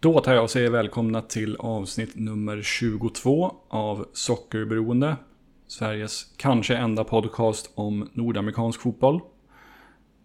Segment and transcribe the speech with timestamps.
[0.00, 5.16] Då tar jag och säger välkomna till avsnitt nummer 22 av Sockerberoende.
[5.66, 9.20] Sveriges kanske enda podcast om nordamerikansk fotboll.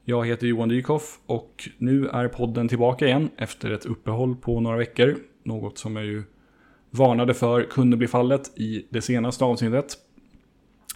[0.06, 4.78] Jag heter Johan Dykhoff och nu är podden tillbaka igen efter ett uppehåll på några
[4.78, 5.18] veckor.
[5.44, 6.24] Något som jag ju
[6.90, 9.98] varnade för kunde bli fallet i det senaste avsnittet.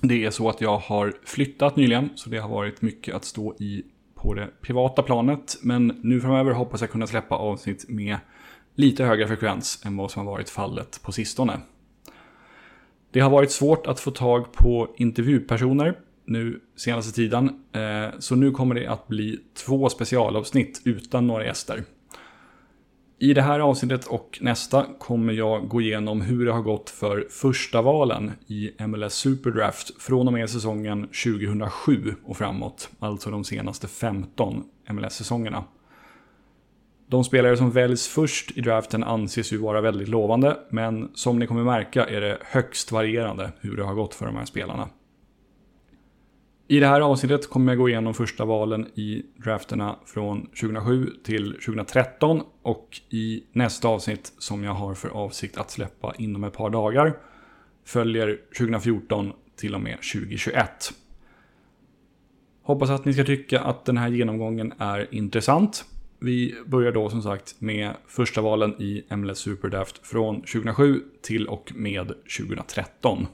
[0.01, 3.55] Det är så att jag har flyttat nyligen, så det har varit mycket att stå
[3.59, 3.83] i
[4.15, 5.57] på det privata planet.
[5.61, 8.17] Men nu framöver hoppas jag kunna släppa avsnitt med
[8.77, 11.59] lite högre frekvens än vad som har varit fallet på sistone.
[13.11, 17.49] Det har varit svårt att få tag på intervjupersoner nu senaste tiden.
[17.71, 21.83] Eh, så nu kommer det att bli två specialavsnitt utan några gäster.
[23.19, 27.27] I det här avsnittet och nästa kommer jag gå igenom hur det har gått för
[27.29, 32.89] första valen i MLS Superdraft från och med säsongen 2007 och framåt.
[32.99, 35.63] Alltså de senaste 15 MLS-säsongerna.
[37.09, 41.47] De spelare som väljs först i draften anses ju vara väldigt lovande, men som ni
[41.47, 44.89] kommer märka är det högst varierande hur det har gått för de här spelarna.
[46.67, 51.51] I det här avsnittet kommer jag gå igenom första valen i drafterna från 2007 till
[51.51, 56.69] 2013 och i nästa avsnitt som jag har för avsikt att släppa inom ett par
[56.69, 57.17] dagar
[57.85, 60.93] följer 2014 till och med 2021.
[62.63, 65.85] Hoppas att ni ska tycka att den här genomgången är intressant.
[66.19, 71.71] Vi börjar då som sagt med första valen i MLS Superdraft från 2007 till och
[71.75, 73.27] med 2013.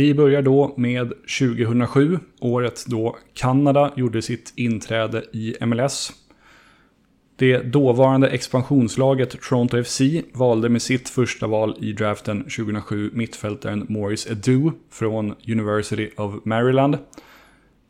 [0.00, 6.12] Vi börjar då med 2007, året då Kanada gjorde sitt inträde i MLS.
[7.36, 10.00] Det dåvarande expansionslaget Toronto FC
[10.32, 16.98] valde med sitt första val i draften 2007 mittfältaren Morris Edu från University of Maryland.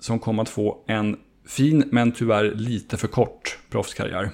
[0.00, 1.16] Som kom att få en
[1.47, 4.31] fin men tyvärr lite för kort proffskarriär.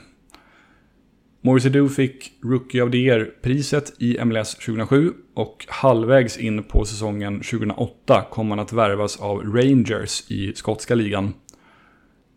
[1.47, 7.41] Morris Edu fick Rookie of the Year-priset i MLS 2007 och halvvägs in på säsongen
[7.41, 11.35] 2008 kom han att värvas av Rangers i skotska ligan.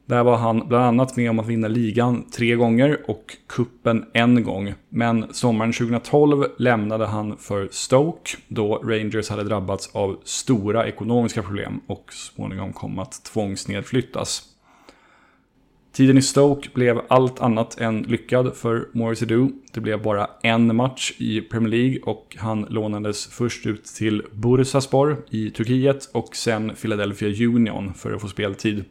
[0.05, 4.43] Där var han bland annat med om att vinna ligan tre gånger och kuppen en
[4.43, 4.73] gång.
[4.89, 11.81] Men sommaren 2012 lämnade han för Stoke då Rangers hade drabbats av stora ekonomiska problem
[11.87, 14.43] och småningom kom att tvångsnedflyttas.
[15.91, 19.49] Tiden i Stoke blev allt annat än lyckad för Morris Edu.
[19.73, 25.25] Det blev bara en match i Premier League och han lånades först ut till Bursaspor
[25.29, 28.85] i Turkiet och sen Philadelphia Union för att få speltid.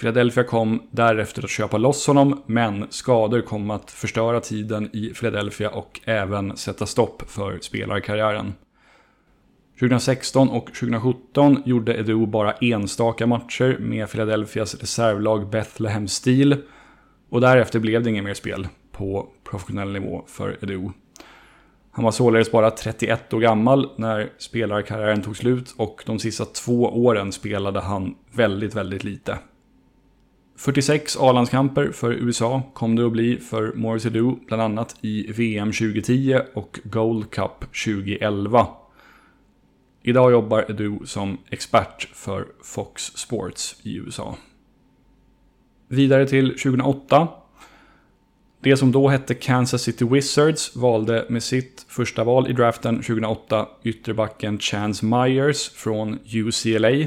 [0.00, 5.70] Philadelphia kom därefter att köpa loss honom, men skador kom att förstöra tiden i Philadelphia
[5.70, 8.52] och även sätta stopp för spelarkarriären.
[9.80, 16.56] 2016 och 2017 gjorde Edu bara enstaka matcher med Philadelphias reservlag Bethlehem Steel.
[17.28, 20.90] Och därefter blev det inget mer spel på professionell nivå för Edu.
[21.90, 27.04] Han var således bara 31 år gammal när spelarkarriären tog slut och de sista två
[27.04, 29.38] åren spelade han väldigt, väldigt lite.
[30.56, 35.72] 46 A-landskamper för USA kom det att bli för Morris Edu, bland annat i VM
[35.72, 38.66] 2010 och Gold Cup 2011.
[40.06, 44.36] Idag jobbar Edu som expert för Fox Sports i USA.
[45.88, 47.28] Vidare till 2008.
[48.60, 53.68] Det som då hette Kansas City Wizards valde med sitt första val i draften 2008
[53.82, 57.06] ytterbacken Chance Myers från UCLA.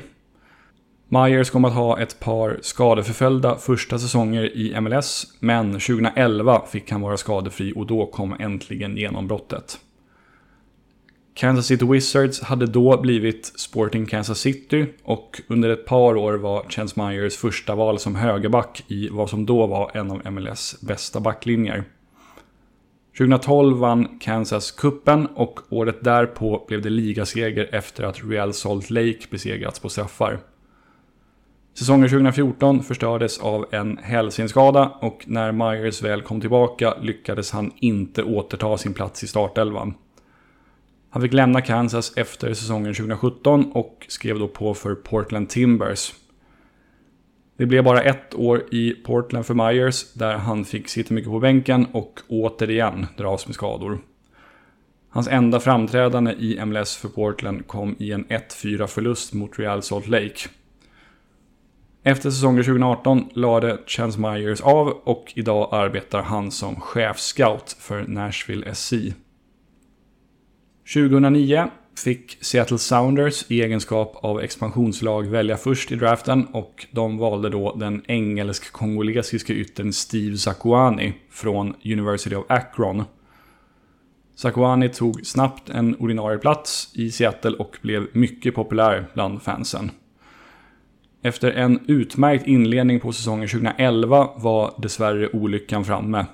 [1.08, 7.02] Myers kom att ha ett par skadeförföljda första säsonger i MLS, men 2011 fick han
[7.02, 9.80] vara skadefri och då kom äntligen genombrottet.
[11.38, 16.64] Kansas City Wizards hade då blivit Sporting Kansas City och under ett par år var
[16.70, 21.20] Chance Myers första val som högerback i vad som då var en av MLS bästa
[21.20, 21.84] backlinjer.
[23.18, 29.20] 2012 vann Kansas kuppen och året därpå blev det ligaseger efter att Real Salt Lake
[29.32, 30.40] besegrats på straffar.
[31.80, 38.24] Säsongen 2014 förstördes av en hälsenskada och när Myers väl kom tillbaka lyckades han inte
[38.24, 39.94] återta sin plats i startelvan.
[41.18, 46.14] Han fick lämna Kansas efter säsongen 2017 och skrev då på för Portland Timbers.
[47.58, 51.40] Det blev bara ett år i Portland för Myers där han fick sitta mycket på
[51.40, 54.00] bänken och återigen dras med skador.
[55.10, 60.08] Hans enda framträdande i MLS för Portland kom i en 1-4 förlust mot Real Salt
[60.08, 60.50] Lake.
[62.04, 68.76] Efter säsongen 2018 lade Chance Myers av och idag arbetar han som chefscout för Nashville
[68.76, 68.94] SC.
[70.94, 71.68] 2009
[71.98, 77.76] fick Seattle Sounders i egenskap av expansionslag välja först i draften och de valde då
[77.76, 83.04] den engelsk-kongolesiske yttern Steve Zakuani från University of Akron.
[84.36, 89.92] Zakuani tog snabbt en ordinarie plats i Seattle och blev mycket populär bland fansen.
[91.22, 96.26] Efter en utmärkt inledning på säsongen 2011 var dessvärre olyckan framme.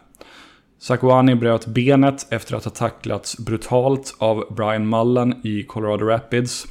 [0.83, 6.65] Sakuani bröt benet efter att ha tacklats brutalt av Brian Mullen i Colorado Rapids.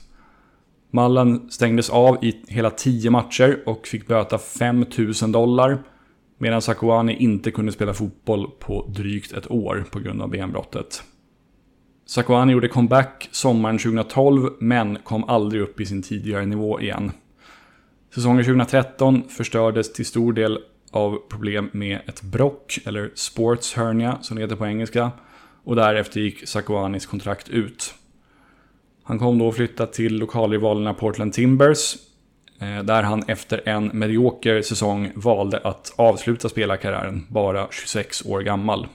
[0.90, 5.82] Mullen stängdes av i hela 10 matcher och fick böta 5000 dollar.
[6.38, 11.02] Medan Sakuani inte kunde spela fotboll på drygt ett år på grund av benbrottet.
[12.06, 17.12] Sakuani gjorde comeback sommaren 2012 men kom aldrig upp i sin tidigare nivå igen.
[18.14, 20.58] Säsongen 2013 förstördes till stor del
[20.92, 25.10] av problem med ett brock, eller sports hernia som det heter på engelska.
[25.64, 27.94] Och därefter gick Sakuanis kontrakt ut.
[29.04, 31.96] Han kom då att flytta till lokalrivalerna Portland Timbers.
[32.60, 38.86] Eh, där han efter en medioker säsong valde att avsluta spelarkarriären, bara 26 år gammal.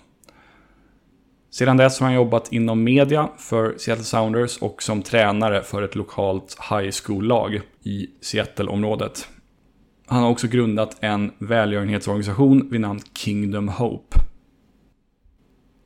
[1.49, 5.95] Sedan dess har han jobbat inom media för Seattle Sounders och som tränare för ett
[5.95, 9.27] lokalt high school-lag i Seattle-området.
[10.09, 14.17] Han har också grundat en välgörenhetsorganisation vid namn Kingdom Hope.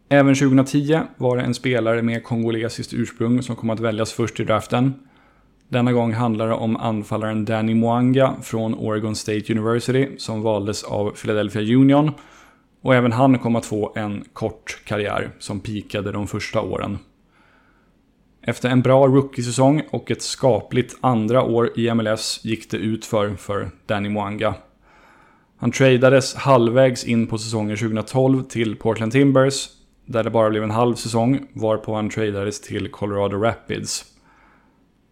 [0.10, 4.44] Även 2010 var det en spelare med kongolesiskt ursprung som kom att väljas först i
[4.44, 4.94] draften.
[5.70, 11.12] Denna gång handlar det om anfallaren Danny Mwanga från Oregon State University som valdes av
[11.12, 12.12] Philadelphia Union.
[12.82, 16.98] Och även han kom att få en kort karriär som pikade de första åren.
[18.44, 23.36] Efter en bra rookiesäsong och ett skapligt andra år i MLS gick det ut för,
[23.36, 24.56] för Danny Mwanga.
[25.58, 29.70] Han tradades halvvägs in på säsongen 2012 till Portland Timbers,
[30.06, 34.06] där det bara blev en halv säsong, varpå han tradades till Colorado Rapids.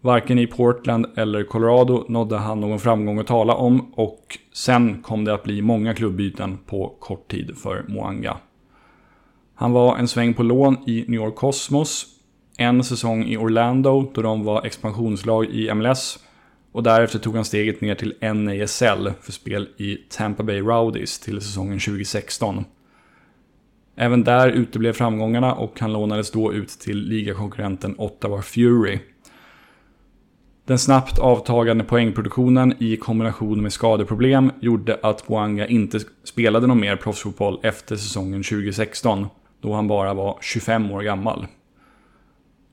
[0.00, 5.24] Varken i Portland eller Colorado nådde han någon framgång att tala om och sen kom
[5.24, 8.36] det att bli många klubbyten på kort tid för Mwanga.
[9.54, 12.19] Han var en sväng på lån i New York Cosmos
[12.60, 16.18] en säsong i Orlando då de var expansionslag i MLS.
[16.72, 21.40] Och därefter tog han steget ner till NASL för spel i Tampa Bay Rowdies till
[21.40, 22.64] säsongen 2016.
[23.96, 28.98] Även där uteblev framgångarna och han lånades då ut till ligakonkurrenten Ottawa Fury.
[30.64, 36.96] Den snabbt avtagande poängproduktionen i kombination med skadeproblem gjorde att Boanga inte spelade någon mer
[36.96, 39.26] proffsfotboll efter säsongen 2016,
[39.60, 41.46] då han bara var 25 år gammal.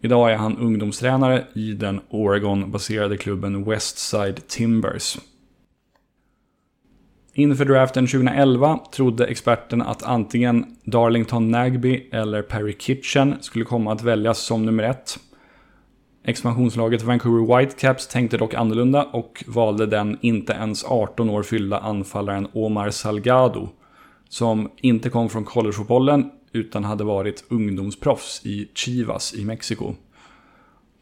[0.02, 5.18] Idag är han ungdomstränare i den Oregon-baserade klubben Westside Timbers.
[7.34, 14.04] Inför draften 2011 trodde experten att antingen Darlington Nagby eller Perry Kitchen skulle komma att
[14.04, 15.20] väljas som nummer ett.
[16.24, 22.48] Expansionslaget Vancouver Whitecaps tänkte dock annorlunda och valde den inte ens 18 år fyllda anfallaren
[22.54, 23.70] Omar Salgado,
[24.30, 29.96] som inte kom från collegefotbollen utan hade varit ungdomsproffs i Chivas i Mexiko.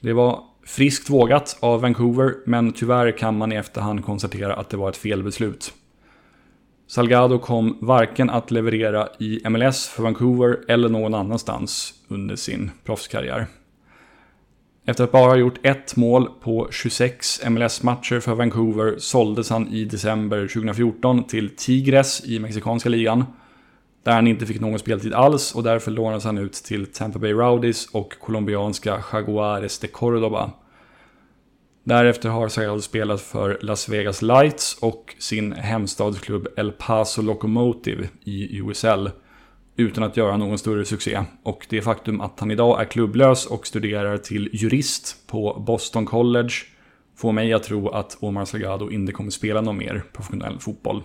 [0.02, 4.78] Det var friskt vågat av Vancouver, men tyvärr kan man i efterhand konstatera att det
[4.78, 5.74] var ett felbeslut.
[6.88, 13.48] Salgado kom varken att leverera i MLS för Vancouver eller någon annanstans under sin proffskarriär.
[14.86, 19.86] Efter att bara ha gjort ett mål på 26 MLS-matcher för Vancouver såldes han i
[19.86, 23.26] december 2014 till Tigres i mexikanska ligan
[24.06, 27.34] där han inte fick någon speltid alls och därför lånades han ut till Tampa Bay
[27.34, 30.52] Rowdies och colombianska Jaguares de Cordoba.
[31.84, 38.60] Därefter har Sagado spelat för Las Vegas Lights och sin hemstadsklubb El Paso Locomotive i
[38.60, 39.10] USL
[39.76, 41.24] utan att göra någon större succé.
[41.44, 46.54] Och det faktum att han idag är klubblös och studerar till jurist på Boston College
[47.18, 51.04] får mig att tro att Omar Salgado inte kommer spela någon mer professionell fotboll.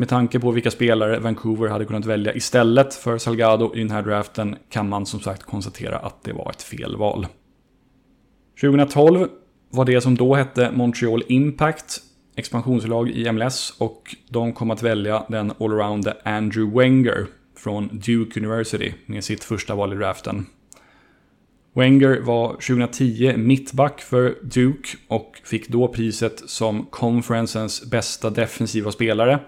[0.00, 4.02] Med tanke på vilka spelare Vancouver hade kunnat välja istället för Salgado i den här
[4.02, 7.26] draften kan man som sagt konstatera att det var ett felval.
[8.60, 9.28] 2012
[9.70, 11.98] var det som då hette Montreal Impact
[12.36, 17.26] expansionslag i MLS och de kom att välja den allrounder Andrew Wenger
[17.56, 20.46] från Duke University med sitt första val i draften.
[21.74, 29.38] Wenger var 2010 mittback för Duke och fick då priset som conferencens bästa defensiva spelare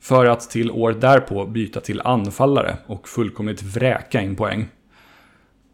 [0.00, 4.68] för att till år därpå byta till anfallare och fullkomligt vräka in poäng.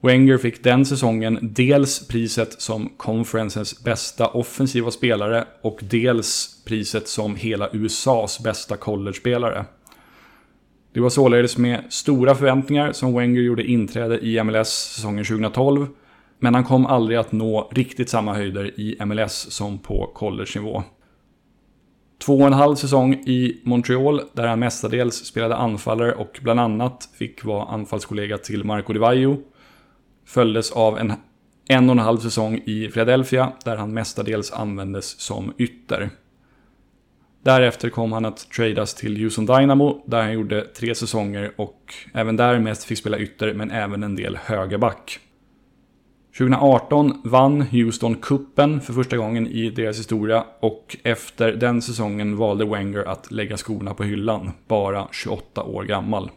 [0.04, 7.36] Wenger fick den säsongen dels priset som konferensens bästa offensiva spelare och dels priset som
[7.36, 9.64] hela USAs bästa college-spelare.
[10.92, 15.86] Det var således med stora förväntningar som Wenger gjorde inträde i MLS säsongen 2012,
[16.38, 20.82] men han kom aldrig att nå riktigt samma höjder i MLS som på college-nivå.
[22.22, 27.08] Två och en halv säsong i Montreal där han mestadels spelade anfallare och bland annat
[27.18, 29.38] fick vara anfallskollega till Marco Di Vaio.
[30.26, 31.12] Följdes av en
[31.68, 36.10] en och en halv säsong i Philadelphia där han mestadels användes som ytter.
[37.42, 42.36] Därefter kom han att tradas till Houston Dynamo där han gjorde tre säsonger och även
[42.36, 45.20] där mest fick spela ytter men även en del högerback.
[46.38, 52.64] 2018 vann Houston kuppen för första gången i deras historia och efter den säsongen valde
[52.64, 56.30] Wenger att lägga skorna på hyllan, bara 28 år gammal.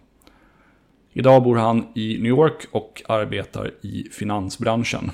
[1.14, 5.12] Idag bor han i New York och arbetar i finansbranschen.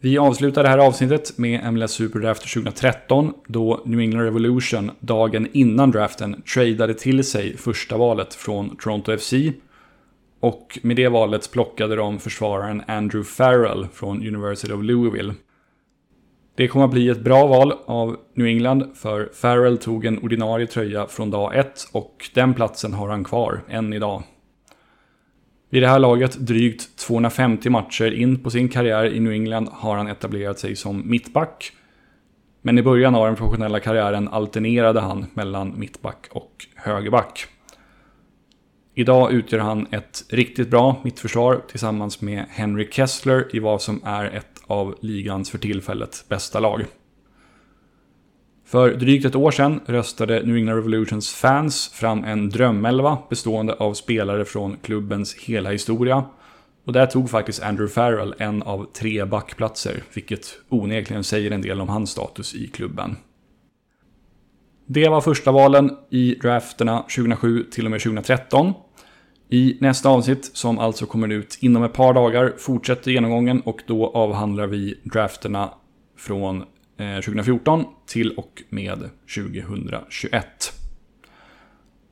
[0.00, 5.90] Vi avslutar det här avsnittet med MLS Superdraft 2013 då New England Revolution dagen innan
[5.90, 9.34] draften tradeade till sig första valet från Toronto FC
[10.40, 15.34] och med det valet plockade de försvararen Andrew Farrell från University of Louisville.
[16.54, 20.66] Det kommer att bli ett bra val av New England för Farrell tog en ordinarie
[20.66, 24.22] tröja från dag ett och den platsen har han kvar än idag.
[25.70, 29.96] Vid det här laget, drygt 250 matcher in på sin karriär i New England, har
[29.96, 31.72] han etablerat sig som mittback.
[32.62, 37.46] Men i början av den professionella karriären alternerade han mellan mittback och högerback.
[38.98, 44.24] Idag utgör han ett riktigt bra mittförsvar tillsammans med Henry Kessler i vad som är
[44.24, 46.84] ett av ligans för tillfället bästa lag.
[48.66, 53.94] För drygt ett år sedan röstade New England Revolutions fans fram en drömelva bestående av
[53.94, 56.24] spelare från klubbens hela historia.
[56.84, 61.80] Och där tog faktiskt Andrew Farrell en av tre backplatser, vilket onekligen säger en del
[61.80, 63.16] om hans status i klubben.
[64.86, 68.74] Det var första valen i drafterna 2007 till och med 2013.
[69.50, 74.06] I nästa avsnitt, som alltså kommer ut inom ett par dagar, fortsätter genomgången och då
[74.06, 75.70] avhandlar vi drafterna
[76.16, 76.64] från
[76.98, 80.72] eh, 2014 till och med 2021.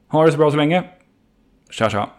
[0.09, 0.85] Ha det så bra så länge.
[1.71, 2.11] Tja tja!